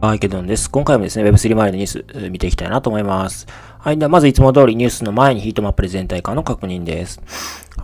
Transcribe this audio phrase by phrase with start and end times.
[0.00, 0.70] はい、ケドンです。
[0.70, 3.46] 今回もですね、Web3 前のニュース見ていきたいなと思います。
[3.78, 7.20] はい、ではまずいつも通りニュースの前にヒートマップで全体感の確認です。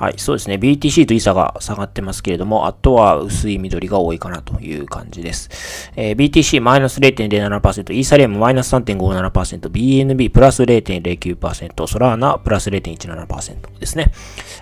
[0.02, 0.56] はい、そうですね。
[0.56, 5.92] BTC とイサが下がってますけれども、あとは薄い緑が多いかなという感じです。
[5.94, 14.10] えー、BTC マイナス0.07%、イーサリアムマイナス3.57%、BNB プラス0.09%、ソラーナプラス0.17%ですね。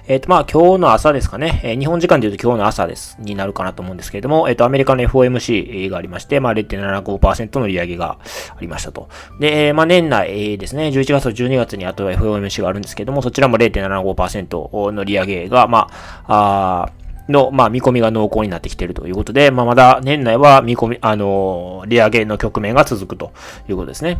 [0.09, 1.63] えっ、ー、と、まあ、今日の朝ですかね。
[1.65, 3.17] えー、日本時間で言うと今日の朝です。
[3.19, 8.19] になるかなと思うんですけれども、えっ、ー、と、アメリカの FOMC がありまして、まあ、0.75%の利上げが
[8.55, 9.09] ありましたと。
[9.39, 15.89] で、まあ、年内ですね、11月と12月にあとは FOMC があるんですけれども、そちらも0.75%の利上げが、ま
[16.27, 23.33] あ、あの、まあ、見込みが濃厚になってきているということで、まあ、まだ年内は見込み、あの、利上げの局面が続くと
[23.69, 24.19] いうことですね。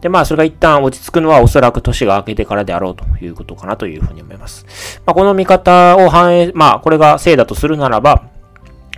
[0.00, 5.00] で、まあ、それが一旦落ち着くのはおそらく年が明けてからであろうということかなというふうに思います。
[5.06, 8.24] まあ、この見方を反映、まあ、これが正だとするならば、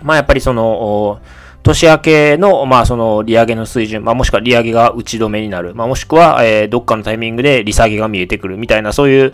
[0.01, 1.21] まあ、やっぱりその、
[1.65, 9.33] 年明けの、まあ、その、利上げの水準、まあ、もしくは利上げが打ち止めになる、まあ、もしくは、えー、どっかのタイミングで利下げが見えてくるみたいな、そういう、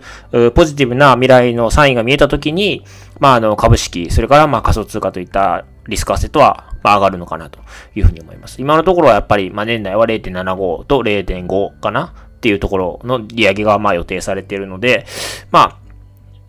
[0.52, 2.84] ポジティブな未来のサインが見えたときに、
[3.20, 7.60] まあ、あの、株式、それから、まあ、仮想通貨といったリスクアセットは、まあ、上がるのかなと
[7.94, 8.60] いうふうに思います。
[8.60, 15.06] 今のところはやっぱり、まあ、年内は0.75と0.5かなっていうところの利上げが、まあ、予定されているので、
[15.50, 15.81] まあ、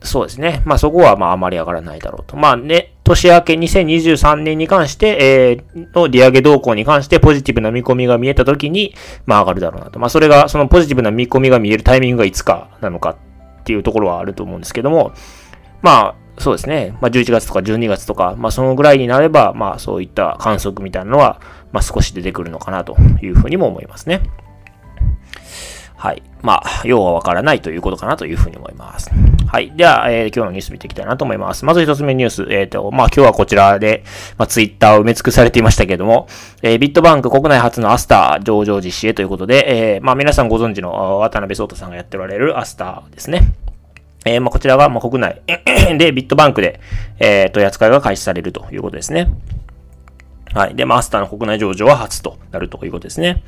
[0.03, 0.61] そうですね。
[0.65, 2.35] まあそこはまああまり上がらないだろうと。
[2.35, 5.17] まあね、年明け2023年に関して、
[5.75, 8.93] えー、の利上げ動向に関してポジティブな見込みが見えたときに、
[9.25, 9.99] まあ上がるだろうなと。
[9.99, 15.13] まあそれが、そのポジティブな見込みが見えるタイミングがいつかなのかっていうところはあると思うんですけども、
[15.81, 16.97] まあそうですね。
[16.99, 21.39] まあ11月とか12月とか、まあそのぐらいになれば、まあそういった観測みたいなのは、
[21.71, 24.21] まあ少し出てくるのかなというふうにも思いますね。
[26.03, 26.21] はい。
[26.41, 29.09] まあ、要はわからないということかなというふうに思います。
[29.53, 29.71] はい。
[29.75, 31.63] では、えー、今日のニュース見ていきたいなと思います。
[31.63, 32.47] まず一つ目ニュース。
[32.49, 34.03] えっ、ー、と、まあ、今日はこちらで、
[34.39, 36.27] まあ、ツイッターを埋め尽くされていましたけれども、
[36.63, 43.53] えー、ビットバンク国内初のアスター上場実施へということで、えー、まあ、皆さんご存知の渡辺聡太さんがやっておられるアスターですね。
[44.25, 45.43] えー、まあ、こちらが、まあ、国内
[45.99, 46.79] でビットバンクで、
[47.19, 49.27] えー、取扱いが開始されるということですね。
[50.55, 50.75] はい。
[50.75, 53.43] で、まあ、アスターの国内上場は初となるということですね。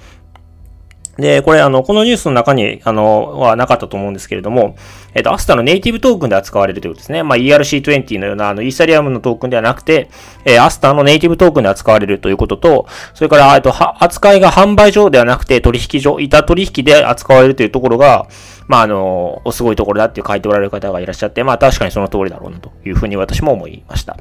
[1.17, 4.75] で、これ、あの、このニュースの中に、あの、はなかったと思うんですけれども、
[5.13, 7.23] えっ、と、アスタのネイティブトークンで扱われるということですね。
[7.23, 10.09] まあ、ERC20 のような、あの、イーサリアムのトークンではなくて、
[10.43, 18.27] えー、アスタのネイティブトークンで扱われるということと、それから、えっと、扱いが販売上ではなくて、取引所、板取引で扱われるというところが、
[18.67, 24.17] まあ、あの、すごいところだって書いておられる方がいらっしゃって、まあ、確かにその通りだろうな、というふうに私も思いました。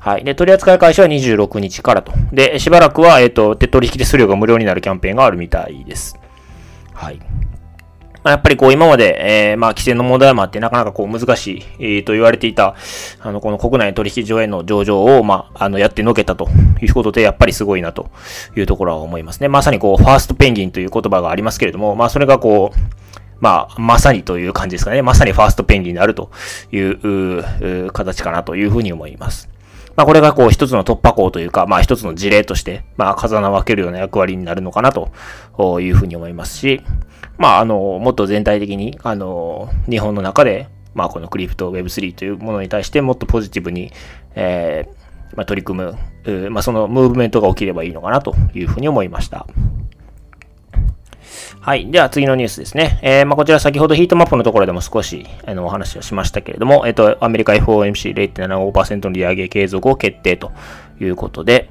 [0.00, 0.24] はい。
[0.24, 2.12] で、取扱い開始は26日からと。
[2.32, 6.18] で、しばらくは、えっ、と、手取引手数料が無料になるキャンペーンがあるみたいです。
[6.94, 7.18] はい。
[8.22, 12.74] まあ、やっぱりこう今まで、えー、まあ規制の問題もあってなかなかこう難しい、えー、と言われていた、
[13.20, 16.48] あの、この国内取引所への上場を、まあ、あの、やってのけたと
[16.82, 18.10] いうことで、やっぱりすごいなと
[18.56, 19.48] いうところは思いますね。
[19.48, 22.78] まさにこう、ファーストペンギンという言葉がありますけれども、まあそれがこう、
[23.40, 25.00] まあ、まさにという感じですかね。
[25.00, 26.30] まさにファーストペンギンになると
[26.72, 29.48] いうう形かなというふうに思います。
[30.00, 35.10] まあ、これがこう一つの突破口というか、まあ一つの事例として、まあ風穴を開けるような役割になるのかなと
[35.78, 36.80] いうふうに思いますし、
[37.36, 43.92] まあ、あの、もっと全体的に、あの、日本の中で、まあ、このクリプト Web3 というものに対してもっとポジティブに、
[44.34, 45.82] えー、まあ、取り組
[46.24, 49.46] む、まあ、そのムーブメントが起きればいいのかなというふうに思いました。
[51.60, 51.90] はい。
[51.90, 52.98] では次のニュースですね。
[53.02, 60.52] えー、まあ、こちら先ほどヒートマップのところでも少し、あの、お話をしましたけれども、えっ、と、アメリカ FOMC0.75% の利上げ継続を決定と
[60.98, 61.68] いうことで、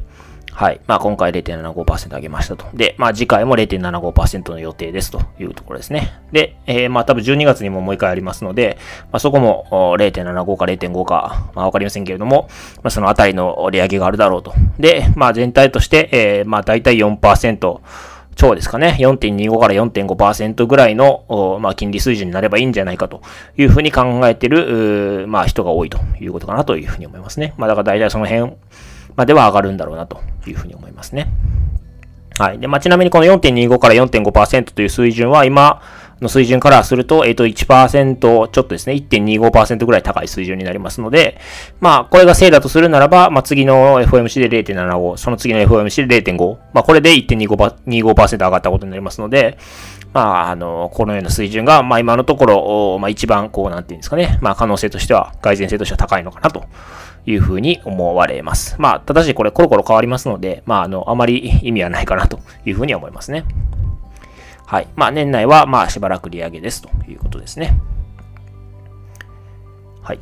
[0.60, 0.82] はい。
[0.86, 2.66] まあ、今回0.75%上げましたと。
[2.74, 6.22] で、まあ、次回も0.75%の予定ですというところですね。
[6.34, 8.78] で、えー、まあ、多分12月にももう一回ありますので、
[9.12, 9.66] まあ、そこも
[9.98, 12.48] 0.75か0.5か、まあ、わかりませんけれども、
[12.84, 14.54] まあ、そのあたりの利上げがあるだろうと。
[14.78, 17.80] で、まあ、全体として、えー、まあ、大体4%、
[18.40, 23.22] 超ですかね、4.25から4.5%ぐらいの、まあ、金利水準になればいいんじゃないかと
[23.58, 27.54] いうふうに考えてる、まあ、人が多いということかなというふうに思いますね。
[27.58, 28.54] まあ、だから大体その辺、
[29.18, 31.28] までは上がるんだろうなというふうに思いますね。
[32.38, 32.60] はい。
[32.60, 35.82] で、まあ、ちなみにこの4.25から4.5%という水準は今
[36.22, 41.40] の水準からすると、えっ、ー、と1%ちょっとですね、1.25%ぐらい高い水準になりますので、
[41.80, 49.58] まあ、これが正だとするならば、まあ、次の FOMC で0.75、その次の FOMC で0.5、まあ、これで1.25%上がったことになりますので、
[50.14, 56.66] まあ、あの、このような水準が、まあ、今のところ、まあ、一番、こう、なんていうんですかね、まあ、可能性としては、改善性としては高いのかなと
[57.26, 58.76] いうふうに思われます。
[58.80, 63.46] まあ、ただしこれコロコロ変わりますので、まあ、あの、あまり意味はないかなというふうに思いますね。
[64.70, 64.88] はい。
[64.96, 67.82] まあ、年内は、まあ、しばらく利上げですということですね。
[70.04, 70.20] はい。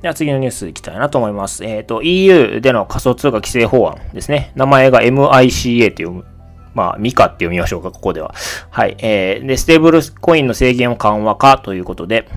[0.00, 1.64] では次のニュースいきたいなと思います。
[1.64, 4.52] えっ、ー、と、EU での仮想通貨規制法案ですね。
[4.54, 6.24] 名前が MICA という
[6.72, 8.32] まあ、ミカって読みましょうか、ここでは。
[8.70, 8.94] はい。
[9.00, 12.28] えー、で、ステーブルコインの制限を緩和かということで、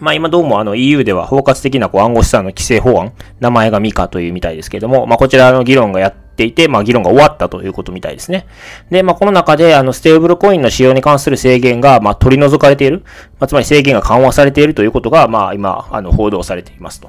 [0.00, 8.46] まあ今どうもあの EU では包括的なこう暗号資産の規制法案、名前がミカというみたいですけれども、まあこちらの議論がやっていて、まあ議論が終わったということみたいですね。
[8.90, 13.02] で、まあこの中であのステーブルコインの使用に関する制限がまあ取り除かれている、
[13.38, 17.08] まあつまり制限が緩和されているということがまあ今あの報道されていますと。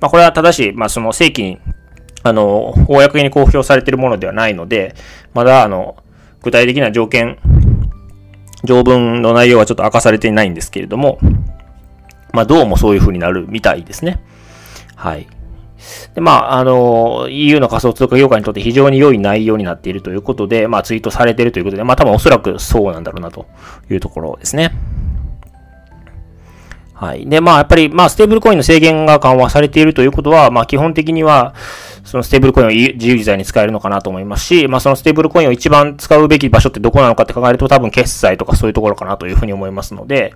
[0.00, 1.58] まあこれは正しい、まあその正規に
[2.24, 4.94] あの、公に公表されているものではないので、
[5.34, 5.96] まだ、あの、
[6.42, 7.38] 具体的な条件、
[8.64, 11.18] 条文の内容はちょっと明かされていないんですけれども、
[12.32, 14.22] まあ、どうもそういう風になるみたいですね。
[14.94, 15.26] はい。
[16.14, 23.46] で、まあ、あの、EU の仮想通貨業界にとって非常に良い内容になっているということで、まあ、ツイートされているということで、まあ、多分おそらくそうなんだろうなと
[23.90, 24.72] いうところですね。
[27.02, 27.28] はい。
[27.28, 31.52] で、まあ、やっぱり、まあ、ステーブルコインの制限が緩和されているということは、まあ、基本的には、
[32.04, 40.32] そのステーブルコインを自由自在に使えるのかなと思いますし、まあ、そのステーブルコインを一番使うべき場所ってどこなのかって考えると、多分決済とかそういうところかなというふうに思いますので、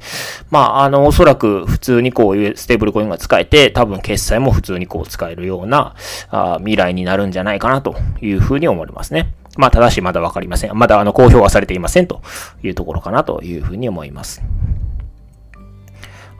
[0.50, 5.94] まあ、あの、おそらく普通にこういうステーブルコインが使えて、多分決済も普通にこう使えるような、
[6.30, 9.34] あ未来になるんじゃないかなというふうに思いますね。
[9.56, 10.76] まあ、ただしまだわかりません。
[10.76, 12.22] まだあの、公表はされていませんと
[12.64, 14.42] いうところかなというふうに思います。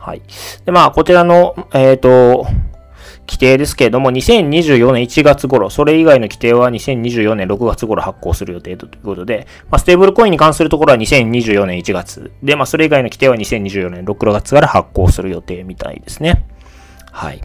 [0.07, 0.21] はい。
[0.63, 2.47] で、まあ、こちらの、えっ、ー、と、
[3.27, 12.31] 規定ですけれども、2024年1月頃、それ以外の規定は2024年6月頃発行する予定ということで、まあ、ステーブルコインに関するところは2024年1月。
[12.41, 16.45] で、まあ、それ以外の規定は2024年6月から発行する予定みたいですね。
[17.11, 17.41] はい。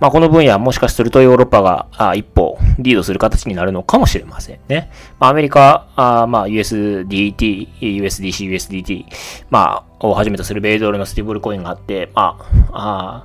[0.00, 4.90] まあ、この分野もしかするとヨーロッパがあ一歩リードする形になるのかもしれませんね。
[5.20, 9.04] まあ、アメリカ、あまあ、USDT、USDC、USDT、
[9.50, 12.38] まあ、をはじめとする米ドルのスティブルコインがあって、ま
[12.72, 13.24] あ、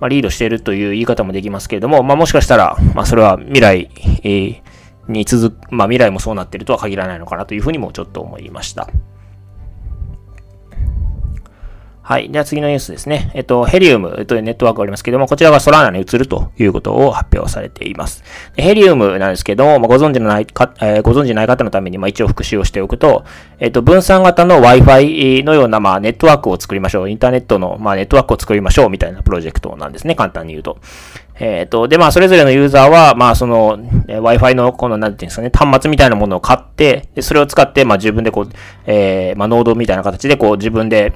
[0.00, 3.90] まあ、リードしているという言い方もできますけれども、まあ、もしかしたら、まあ、それは未来、
[4.22, 4.62] えー、
[5.08, 8.88] に続く、まあ、未来もそうなっているとは限らないのかなというふうにもちょっと思いました。
[12.06, 12.30] はい。
[12.30, 13.30] では次のニュースですね。
[13.32, 18.22] えっと、ヘリウムというネットワークがありますけども、こちらがソラーナに移るということを発表されています。
[18.58, 23.24] ヘリウムなんですけども、まあ、ご存知のないか、えー、ご存知ない方のために、まあ、一応復習をしておくと、
[23.58, 27.08] えっと、分散型の Wi-Fi のような、まあ、ネットワークを作りましょう。
[27.08, 30.14] インターネットの、まあ、ネットワークを作りましょうみたいなプロジェクトなんですね。
[30.14, 30.76] 簡単に言うと。
[31.40, 33.78] えっ、と、で、まあ、それぞれのユーザーは、まあ、その、
[34.08, 38.48] えー、Wi-Fi の、この、なんていうんですかね、端末みたいなものを買って、で、それを使って、まあ、自分でこう、
[38.84, 41.14] えー、まあ、ノードみたいな形で、こう、自分で、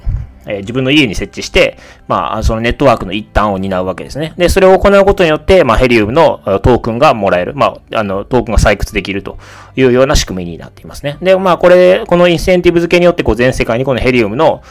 [0.49, 4.33] えー、自分の家に設置して、まあ、そのネットワークの一端を担うわけですね。
[4.37, 7.53] で、それを行うことによって、まあ、ヘリウムのトークンがもらえる。
[7.55, 9.37] まあ、あの、トークンが採掘できると
[9.75, 11.17] いうような仕組みになっていますね。
[11.21, 14.61] で、まあ、これ、このインセンティブ付けによって、こう、全世界にこのヘリウムの、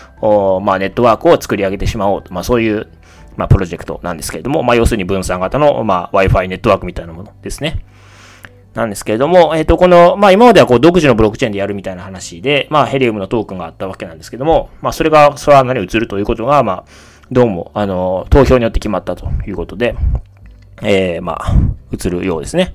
[0.63, 2.35] まあ、ネットワークを作り上げてしまおうと。
[2.35, 2.89] まあ、そういう、
[3.37, 7.85] まあ、プロジェクトなんですけれども、まあ、要するに分散型の、まあ、Wi-Fi ネットワークみたいなものですね。
[8.79, 16.85] なんですけれども、えっ、ー、と、この、まあ今まではこう独自のブロックチェーンでやるみたいな話で、まあヘリウムのトークンがあったわけなんですけども、まあそれがソラーナに移るということが、まあ、
[17.31, 19.97] どうも、あの、投票によって決まったということで、
[20.83, 21.55] えー、まあ、
[21.91, 22.75] 移るようですね。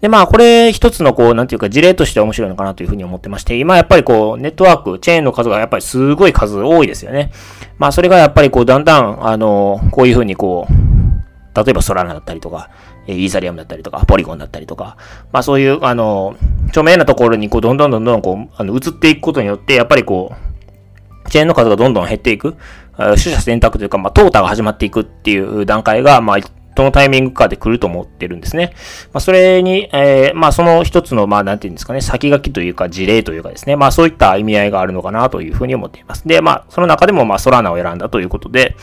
[0.00, 7.30] で、まあ、これ一つのこう、なんていうか事例として面白いのかなというふうに思ってまして、今やっぱりこう、ネットワーク、チェーンの数がやっぱりすごい数多いですよね。
[7.78, 12.68] まあ、それがやっぱりこう、だんだん、あの、こういうふうにこう、例えばソラーナだったりとか、
[13.08, 14.96] イーサリアムだったりとか、ポリゴンだったりとか、
[15.32, 16.36] まあそういう、あの、
[16.68, 22.56] 著名なところにこう、どんどんどんどんこう、あの、移っていくことによって、やっぱりこう、チェーンの数がどんどん減っていく、
[22.96, 26.36] 取捨選択というか、まあ、淘汰が始まっていくっていう段階が、まあ、
[26.76, 28.72] どのタイミングかで来ると思ってるんですね。
[29.12, 36.28] まあ、それに、えー、まあ、その一つの、まあ、なんていうんですかね、先書きというか、事例というかですね、まあ、そういった意味合いがあるのかなというふうに思っています。
[36.28, 38.76] で、まあ、その中でも、まあ、ソラナを選んだということで、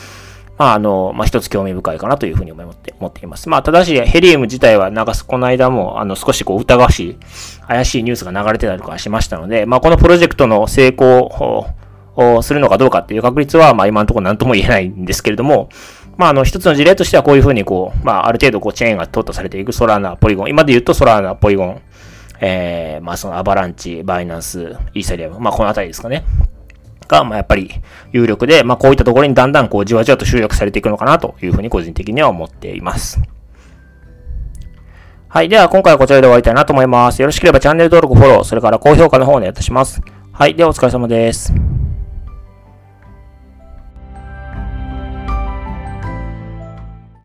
[0.57, 3.49] まあ、あの、まあ、一つ興味深いかなというふうに思って思っています。
[3.49, 7.17] まあ、ただし、ヘリウム自体は、なんか、この間も、あの、少しこう、疑わしい、
[7.67, 11.65] 怪しいニュースが流れてたりとかしましたので、まあ、このプロジェクトの成功
[12.15, 15.69] をするのかどうかっていう確率は、まあ、今のところ何とも言えないんですけれども、
[16.17, 21.81] まあ、あの、一つの事例としては、こういうふうに、こう、まあ、ある程度、こう、チェーンが淘汰されていくソラーナ、ポリゴン、今で言うとソラーナ、ポリゴン、
[22.39, 26.23] えー、まあ、そのアバランチ、バイナンス、イーサリアム、まあ、このあたりですかね。
[27.07, 27.71] が、まあ、やっぱり
[28.11, 33.21] 有力で、まあ、こういったところにだんだんこうじわじわと集約されていくのかなというふうに個人的には思っています。
[35.27, 35.49] はい。
[35.49, 37.19] では、今回はこちらで終わりたいなと思います。
[37.19, 39.99] よろしければチャンネル登録、フォロー、それから高評価の方をお願いいたします。
[40.31, 40.53] はい。
[40.53, 41.53] では、お疲れ様です。